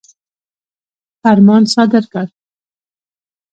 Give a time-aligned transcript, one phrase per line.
[1.21, 2.27] فرمان صادر کړ.